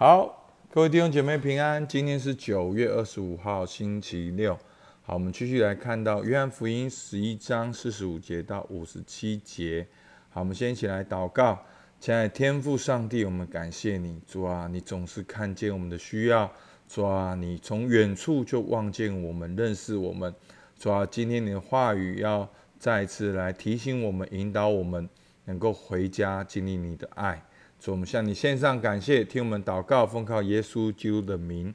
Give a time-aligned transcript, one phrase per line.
[0.00, 1.84] 好，各位弟兄姐妹平安。
[1.84, 4.56] 今天是九月二十五号，星期六。
[5.02, 9.84] 好，我们继续来看到约翰福音十一章四十五节到五十七节。
[10.30, 11.58] 好，我们先一起来祷告。
[11.98, 16.48] 亲爱的天父上帝，我们感谢你，主啊，你总是看见我们的需要，
[16.88, 20.32] 主啊，你从远处就望见我们，认识我们，
[20.78, 25.08] 主啊，今天你的话语要再次来提醒我们，引导我们，
[25.46, 27.42] 能够回家经历你的爱。
[27.80, 31.72] 主，我们向你献上感谢，听我们祷告，奉靠耶稣基督的名，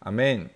[0.00, 0.48] 阿门。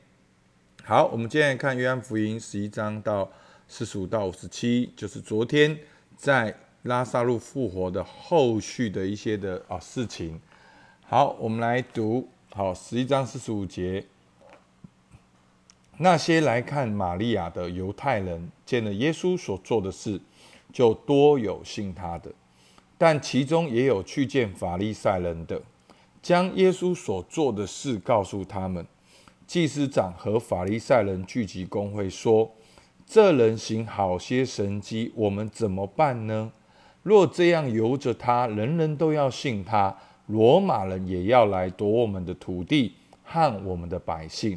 [0.85, 3.30] 好，我们接下来看约翰福音十一章到
[3.66, 5.79] 四十五到五十七，就是昨天
[6.15, 10.39] 在拉萨路复活的后续的一些的啊事情。
[11.07, 14.05] 好，我们来读好十一章四十五节。
[15.97, 20.21] 那些来看玛利亚的犹太人见了耶稣所做的事，
[20.71, 22.30] 就多有信他的。
[23.02, 25.60] 但其中也有去见法利赛人的，
[26.23, 28.87] 将耶稣所做的事告诉他们。
[29.45, 32.49] 祭司长和法利赛人聚集公会，说
[33.04, 36.52] ：“这人行好些神迹，我们怎么办呢？
[37.02, 39.93] 若这样由着他，人人都要信他，
[40.29, 44.57] 罗马人也要来夺我们的土地和我们的百姓。”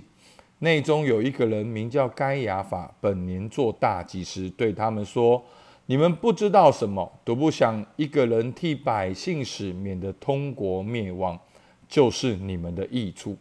[0.59, 5.44] 内中有一个人名叫该亚法，本年做大祭司，对他们说。
[5.88, 11.39] 你们不知道什么，都不想一个人替百姓死，免得通国灭亡，
[11.88, 13.38] 就是你们的益处。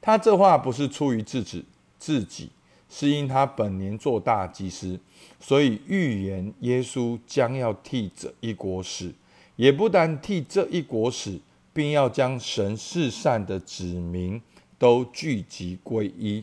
[0.00, 1.62] 他这话不是出于自己，
[1.98, 2.48] 自己
[2.88, 4.98] 是因他本年做大祭司，
[5.38, 9.12] 所以预言耶稣将要替这一国死，
[9.56, 11.38] 也不单替这一国死，
[11.74, 14.40] 并要将神世善的子民
[14.78, 16.42] 都聚集归一。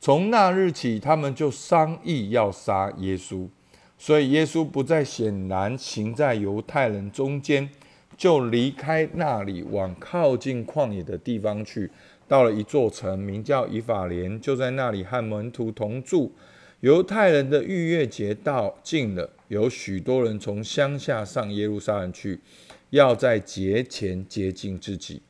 [0.00, 3.46] 从那日起，他们就商议要杀耶稣。
[3.98, 7.68] 所以耶稣不再显然行在犹太人中间，
[8.16, 11.90] 就离开那里，往靠近旷野的地方去。
[12.28, 16.32] 到了一座城，名叫以法莲，就在那里和门徒同住。
[16.80, 22.38] 犹太人的逾越节到近了，有许多人从乡下上耶路撒冷去，
[22.90, 25.22] 要在节前洁净自己。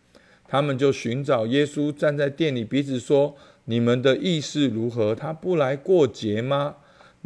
[0.46, 3.34] 他们就寻找耶稣，站在店里，彼此说
[3.64, 5.14] ：“你们的意思如何？
[5.14, 6.76] 他不来过节吗？”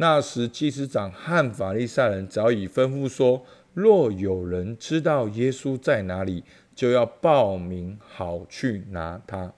[0.05, 6.43] 那时，祭司长和法利赛人早已吩咐说：若有人知道耶稣在哪里，
[6.75, 9.53] 就要报名，好去拿他。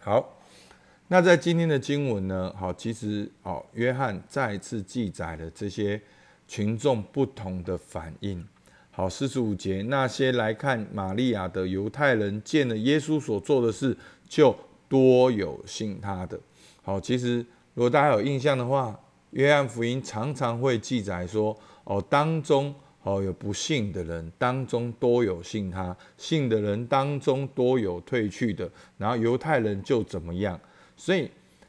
[0.00, 0.40] 好，
[1.06, 2.52] 那在今天的经文呢？
[2.58, 6.02] 好，其实好，约翰再次记载了这些
[6.48, 8.44] 群众不同的反应。
[8.90, 13.96] 好，四十五节，那些来看玛利亚的犹太人见了耶稣所做的事，
[14.28, 14.56] 就
[14.88, 16.40] 多有信他的。
[16.82, 17.36] 好，其实
[17.74, 18.98] 如果大家有印象的话。
[19.34, 22.72] 约翰福音常常会记载说：“哦，当中
[23.02, 28.70] 哦有不信的人，当中多有信他；信的人当中多有退去的。
[28.96, 30.58] 然后犹太人就怎么样？
[30.96, 31.28] 所以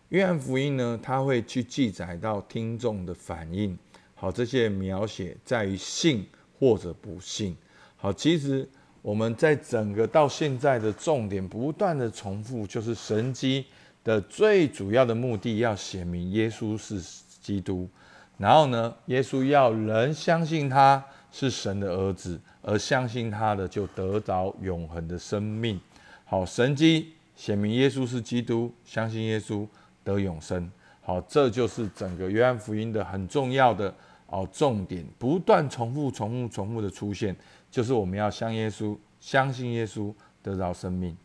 [0.09, 3.75] 约翰福音呢，他会去记载到听众的反应。
[4.13, 6.23] 好，这些描写在于信
[6.59, 7.57] 或者不信。
[7.95, 8.69] 好，其实
[9.01, 13.65] 我们在整个到现在的重点不断的重复，就是神机
[14.03, 17.01] 的最主要的目的，要显明耶稣是。
[17.45, 17.87] 基督，
[18.39, 18.91] 然后呢？
[19.05, 25.79] 耶稣要人相信他是神的儿子，而相信他的就得着永恒的生命。
[26.25, 29.67] 好，神机显明耶稣是基督，相信耶稣
[30.03, 30.71] 得永生。
[31.03, 33.93] 好，这就是整个约翰福音的很重要的
[34.25, 37.35] 哦重点，不断重复、重复、重复的出现，
[37.69, 40.11] 就是我们要相耶稣，相信耶稣
[40.41, 41.15] 得着生命。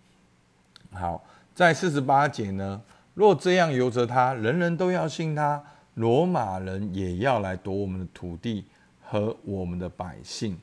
[0.92, 2.82] 好，在四十八节呢，
[3.14, 5.64] 若这样由着他，人人都要信他。
[6.00, 8.64] 罗马人也要来夺我们的土地
[9.02, 10.58] 和我们的百姓。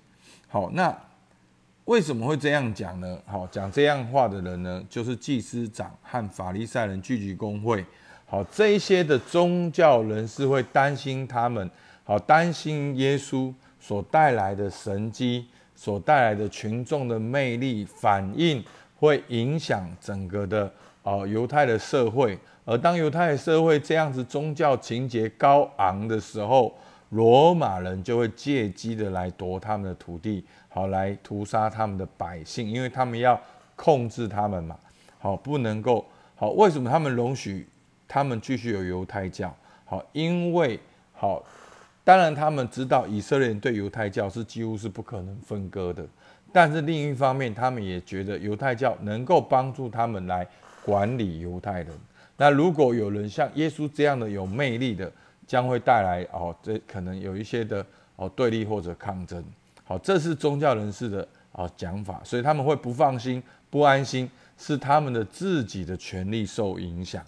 [0.48, 0.92] 好，那
[1.86, 3.20] 为什么会这样讲呢？
[3.28, 7.86] 好，讲这样话的人呢，就是祭司长和法利赛人聚集公会。
[8.26, 11.70] 好，这一些的宗教人士会担心他们，
[12.04, 18.64] 好担心耶稣所带来的神迹，所带来的群众的魅力反应，
[18.98, 20.74] 会影响整个的
[21.04, 22.38] 哦犹太的社会。
[22.68, 26.76] 而当犹太社会这样子宗教情节高昂的时候，
[27.12, 33.40] 罗马人就会借机的来夺他们的土地，好来屠杀他们的百姓，因为他们要
[33.78, 34.78] 控制他们嘛，
[35.18, 36.06] 好不能够
[36.36, 36.50] 好。
[36.50, 37.66] 为什么他们容许
[38.06, 39.56] 他们继续有犹太教？
[39.86, 40.78] 好，因为
[41.14, 41.42] 好，
[42.04, 46.06] 当然他们知道以色列人对犹太教是几乎是不可能分割的，
[46.52, 50.46] 但是另一方面，他们也觉得犹太教能够帮助他们来
[50.84, 51.88] 管理犹太人。
[52.38, 55.12] 那如果有人像耶稣这样的有魅力的，
[55.48, 57.86] 将会带来哦，这可能有一些的
[58.16, 59.44] 哦对立或者抗争。
[59.84, 67.26] 好，这是宗教人士的啊讲法，所以他们会不放心、不安心，是他们的自己的权利受影响。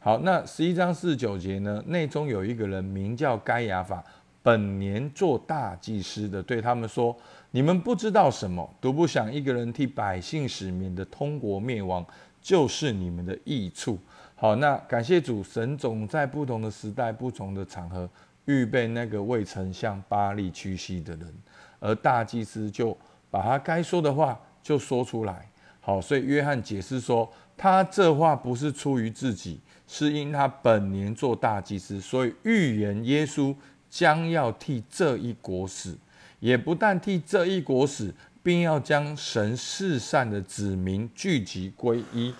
[0.00, 1.82] 好，那十一章四十九节呢？
[1.86, 4.02] 内中有一个人名叫该亚法，
[4.42, 7.16] 本年做大祭司的，对他们说
[7.52, 12.04] ：“你们不知道什么，独不想一个人替百姓使免的通国灭亡，
[12.42, 13.98] 就是你们的益处。”
[14.40, 18.08] 好，那感谢主，神总在不同的时代、不同的场合
[18.46, 21.34] 预备那个未曾向巴利屈膝的人，
[21.78, 22.96] 而大祭司就
[23.30, 25.46] 把他该说的话就说出来。
[25.78, 29.60] 好，所以约翰解释说，他这话不是出于自己。
[29.86, 33.54] 是因他本年做大祭司，所以预言耶稣
[33.90, 35.98] 将要替这一国死，
[36.38, 42.34] 也不但替这一国死，并要将神世善的子民聚集归一。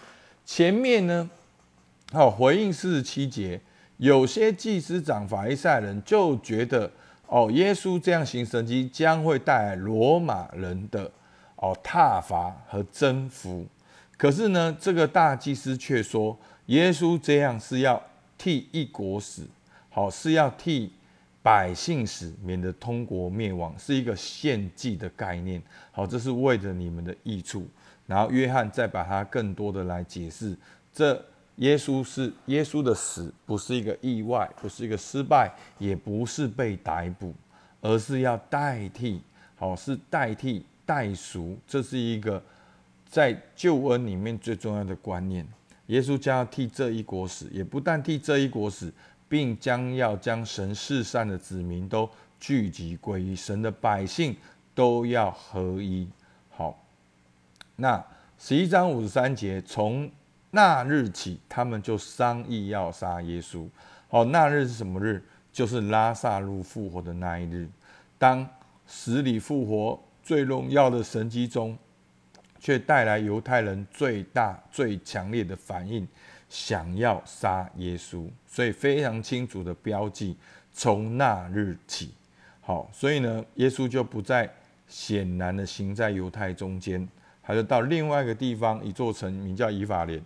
[0.47, 1.29] 前面呢，
[2.13, 3.61] 好回应四十七节，
[3.99, 6.91] 有些祭司长、法利赛人就觉得，
[7.29, 11.11] 哦，耶稣这样行神迹将会带来罗马人的
[11.57, 13.65] 哦挞伐和征服。
[14.17, 16.39] 可是呢，这个大祭司却说。
[16.67, 18.01] 耶稣这样是要
[18.39, 19.45] 替一国死，
[19.89, 20.93] 好是要替
[21.43, 25.61] 百姓死，免得通国灭亡，是一个献祭的概念。
[25.91, 27.67] 好，这是为着你们的益处。
[28.07, 30.57] 然后约翰再把它更多的来解释，
[30.93, 31.21] 这
[31.61, 37.35] 耶稣是耶稣的死，不是一个意外，不是一个失败，也不是被逮捕，
[37.83, 39.21] 而是要代替，
[39.57, 42.43] 好是代替代赎，这是一个
[43.07, 45.47] 在救恩里面最重要的观念。
[45.89, 48.91] 耶稣将要替这一国死，也不但替这一国死，
[49.29, 52.09] 并将要将神世上的子民都
[52.39, 54.35] 聚集归于神的百姓
[54.75, 56.09] 都要合一。
[56.49, 56.83] 好，
[57.77, 58.03] 那
[58.39, 60.11] 十一章五十三节，从
[60.51, 63.69] 那日起，他们就商议要杀耶稣。
[64.09, 65.23] 好，那日是什么日？
[65.53, 67.69] 就是拉萨路复活的那一日。
[68.19, 68.49] 当
[68.87, 71.79] 死里复活最荣耀的神迹中。
[72.63, 76.07] 却带来犹太人最大、最强烈的反应，
[76.47, 80.37] 想要杀耶稣，所以非常清楚的标记，
[80.71, 82.13] 从那日起，
[82.61, 84.47] 好，所以呢，耶稣就不再
[84.87, 87.09] 显然的行在犹太中间，
[87.43, 90.23] 他就到另外一个地方，一座城名叫以法莲，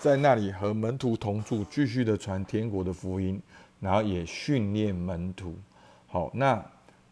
[0.00, 3.40] 在那里和门徒同住，继续的传天国的福音，
[3.78, 5.54] 然后也训练门徒。
[6.08, 6.64] 好，那。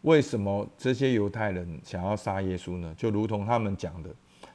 [0.03, 2.95] 为什么这些犹太人想要杀耶稣呢？
[2.97, 4.09] 就如同他们讲的，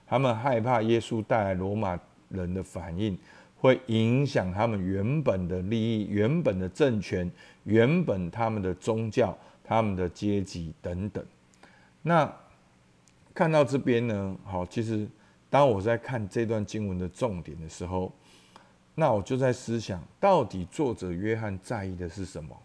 [0.06, 2.00] 他们害怕耶稣带来罗马
[2.30, 3.14] 人的反应，
[3.58, 7.30] 会影响他们原本的利益、原本的政权、
[7.64, 11.22] 原本他们的宗教、他们的阶级等等。
[12.00, 12.34] 那
[13.34, 15.06] 看到这边呢，好，其实
[15.54, 18.10] 当我在看这段经文的重点的时候，
[18.96, 22.56] 那我就在思想，到底作者约翰在意的是什么？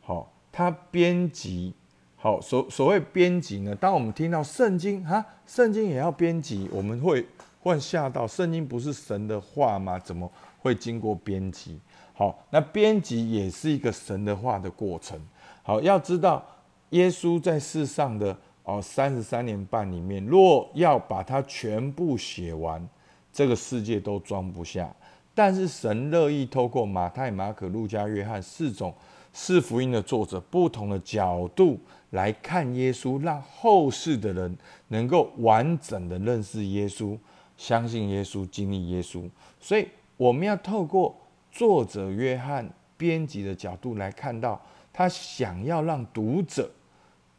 [0.00, 1.72] 好，他编辑。
[2.16, 3.72] 好，所所谓编辑呢？
[3.76, 7.24] 当我们听到圣经哈，圣经也要编辑，我们会
[7.60, 8.26] 会吓到。
[8.26, 9.96] 圣经不是神的话吗？
[10.00, 10.28] 怎么
[10.58, 11.78] 会经过编辑？
[12.12, 15.16] 好，那编辑也是一个神的话的过程。
[15.62, 16.44] 好，要知道
[16.90, 22.88] 耶稣在世上的哦三十三年半里面，若要把它全部写完，
[23.32, 24.94] 这个世界都装不下。
[25.34, 28.94] 但是神乐意透过马太、马可、路加、约翰四种
[29.32, 31.78] 四福音的作者，不同的角度。
[32.10, 34.54] 来看耶稣，让后世的人
[34.88, 37.16] 能够完整的认识耶稣，
[37.56, 39.26] 相信耶稣，经历耶稣。
[39.58, 41.16] 所以我们要透过
[41.50, 44.60] 作者约翰编辑的角度来看到，
[44.92, 46.70] 他想要让读者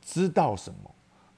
[0.01, 0.89] 知道什么。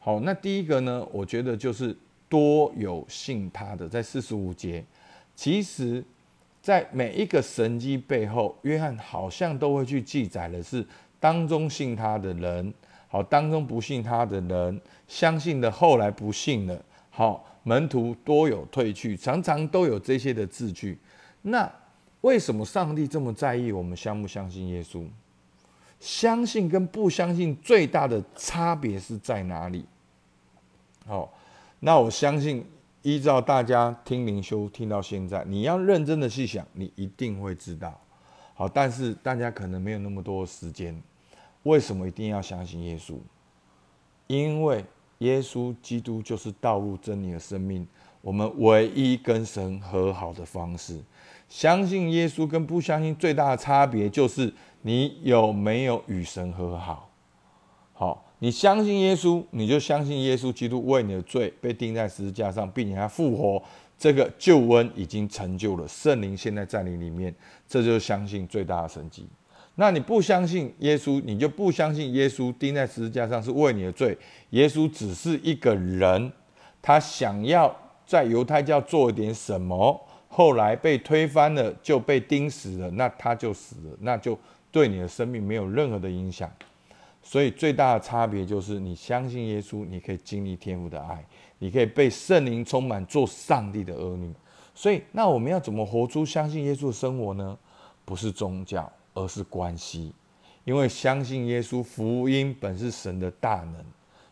[0.06, 1.98] 好，那第一个呢，我觉得就是
[2.30, 4.86] 多有信他的，在四十五节，
[5.36, 6.06] 其实
[6.62, 10.86] 在每一个神迹背后，约翰好像都会去记载的是
[11.20, 12.72] 当中信他的人。
[13.08, 16.80] 好，当中不信他的人，相信的后来不信了。
[17.10, 21.00] 好，门徒多有退去，常常都有这些的字句。
[21.42, 21.68] 那
[22.22, 25.04] 为什么上帝这么在意我们相不相信耶稣？
[26.00, 29.84] 相信跟不相信最大的差别是在哪里？
[31.06, 31.32] 好，
[31.80, 32.66] 那我相信，
[33.04, 37.94] 依照大家听灵修听到现在，你要认真的去想，你一定会知道。
[38.56, 41.00] 好，但是大家可能没有那么多时间。
[41.64, 43.16] 为什么一定要相信耶稣？
[44.28, 44.84] 因为
[45.20, 47.88] 耶稣基督就是道路、真理的生命，
[48.22, 51.00] 我们唯一跟神和好的方式。
[51.48, 57.05] 相信耶稣跟不相信最大的差别，就是你有没有与神和好。
[58.46, 63.60] 你相信耶稣，你就相信耶稣基督为你的罪被钉在十字架上，并且他复活，
[63.98, 65.88] 这个救恩已经成就了。
[65.88, 67.34] 圣灵现在在你里面，
[67.68, 69.26] 这就是相信最大的神迹。
[69.74, 74.16] 那你不相信耶稣，你就不相信耶稣钉在十字架上是为你的罪。
[74.52, 76.32] 耶稣只是一个人，
[76.84, 77.76] 他想要
[78.06, 84.38] 在犹太教做一点什么，后来被推翻了，就被钉死了，那他就死了，那就
[84.72, 86.48] 对你的生命没有任何的影响。
[87.28, 91.26] 所以最大的差别就是，你相信耶稣，你可以经历天父的爱，
[91.58, 94.32] 你可以被圣灵充满，做上帝的儿女。
[94.76, 97.58] 所以，那我们要怎么活出相信耶稣的生活呢？
[98.06, 100.14] 不是宗教，而是关系。
[100.66, 103.84] 因为相信耶稣福音本是神的大能，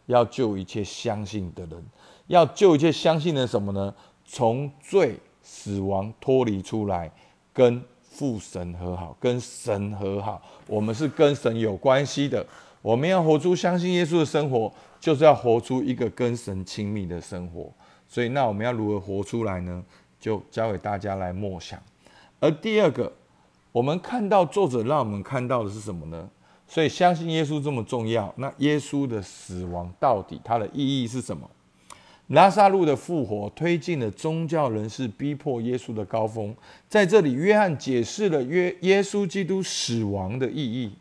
[0.06, 1.84] 要救一切相信的人，
[2.28, 3.92] 要救一切相信的什么呢？
[4.24, 7.12] 从罪死亡脱离出来，
[7.52, 10.40] 跟父神和好，跟神和好。
[10.68, 12.46] 我们是跟神有关系的。
[12.84, 17.74] 我们要活出相信耶稣的生活，就是要活出一个跟神亲密的生活。
[18.08, 19.84] 所以，那我们要如何活出来呢？
[20.20, 21.82] 就交给大家来默想。
[22.40, 23.12] 而第二个，
[23.72, 26.30] 我们看到作者让我们看到的是什么呢？
[26.68, 28.34] 所以相信耶稣这么重要。
[28.36, 31.50] 那耶稣的死亡到底它的意义是什么？
[32.28, 36.56] 拉萨路的复活推进了宗教人士逼迫耶稣的高峰。
[36.90, 40.92] 在这里，约翰解释了约耶稣基督死亡的意义。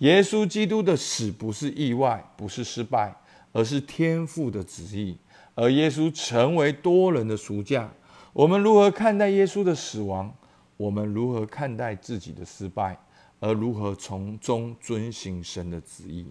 [0.00, 3.14] 耶稣基督的死不是意外，不是失败，
[3.52, 5.16] 而是天父的旨意。
[5.54, 7.90] 而耶稣成为多人的赎价。
[8.32, 10.32] 我们如何看待耶稣的死亡？
[10.76, 12.96] 我们如何看待自己的失败？
[13.40, 16.26] 而如何从中遵行神的旨意？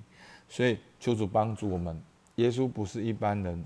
[0.48, 2.02] 所以求主帮助我们。
[2.36, 3.64] 耶稣不是一般人，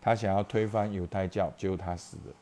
[0.00, 2.32] 他想要推翻犹太教，结果他死了。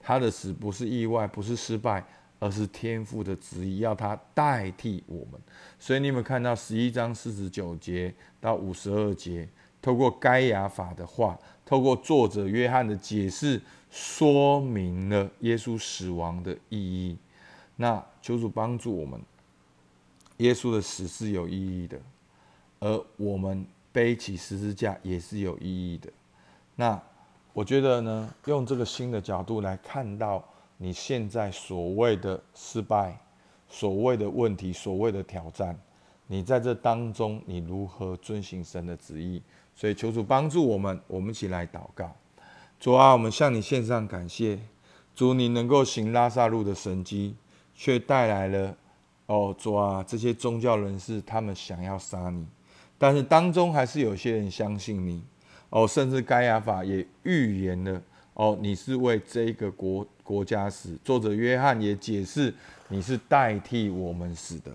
[0.00, 2.04] 他的死不是意外，不是失败，
[2.38, 5.40] 而是天父的旨意，要他代替我们。
[5.78, 9.48] 所以你们看到十一章四十九节到五十二节，
[9.80, 13.60] 透过该亚法的话，透过作者约翰的解释。
[13.88, 17.16] 说明了耶稣死亡的意义。
[17.76, 19.18] 那求主帮助我们，
[20.38, 21.98] 耶稣的死是有意义的，
[22.80, 26.10] 而我们背起十字架也是有意义的。
[26.74, 27.00] 那
[27.54, 30.46] 我觉得呢，用这个新的角度来看到
[30.78, 33.18] 你现在所谓的失败、
[33.68, 35.78] 所谓的问题、所谓的挑战，
[36.26, 39.42] 你在这当中你如何遵行神的旨意？
[39.74, 42.14] 所以求主帮助我们，我们一起来祷告。
[42.78, 44.58] 主啊，我们向你献上感谢。
[45.14, 47.34] 主，你能够行拉萨路的神迹，
[47.74, 48.76] 却带来了
[49.26, 52.46] 哦，主啊，这些宗教人士他们想要杀你，
[52.98, 55.22] 但是当中还是有些人相信你
[55.70, 58.02] 哦，甚至该亚法也预言了
[58.36, 60.94] 哦，你是为这个国国家死。
[61.02, 62.52] 作者约翰也解释，
[62.90, 64.70] 你是代替我们死的。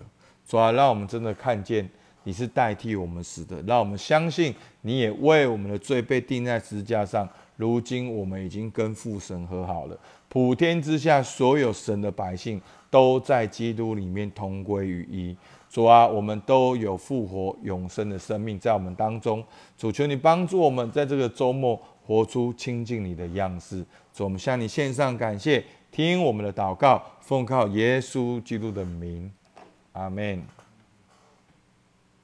[0.48, 1.88] 主啊，让我们真的看见
[2.24, 7.28] 你是代替我们死的，让我们相信你也为我们的罪被钉在十字架上。
[7.56, 9.96] 如今我们已经跟父神和好了，
[10.28, 15.36] 普天之下所有神的百姓都在基督里面同归于一。
[15.70, 19.42] 主啊，我们都有复活永生的生命在我们当中。
[19.78, 23.84] 主求你帮助我们在这个周末活出亲近你的样式。
[24.12, 29.30] 主，我们向你献上感谢，听我们的祷告，奉靠耶稣基督的名，
[29.92, 30.42] 阿门。